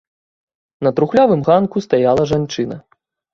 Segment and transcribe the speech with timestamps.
[0.87, 2.81] На трухлявым ганку стаяла жанчына.